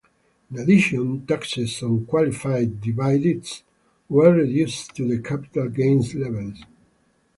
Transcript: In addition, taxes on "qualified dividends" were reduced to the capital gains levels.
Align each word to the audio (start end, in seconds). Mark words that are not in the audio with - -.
In 0.49 0.57
addition, 0.57 1.27
taxes 1.27 1.83
on 1.83 2.07
"qualified 2.07 2.81
dividends" 2.81 3.61
were 4.09 4.33
reduced 4.33 4.95
to 4.95 5.07
the 5.07 5.19
capital 5.21 5.69
gains 5.69 6.15
levels. 6.15 6.59